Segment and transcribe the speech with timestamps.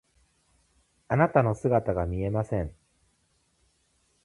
[1.09, 2.73] あなたの姿が見えません。